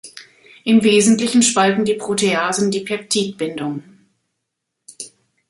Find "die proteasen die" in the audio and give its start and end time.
1.85-2.79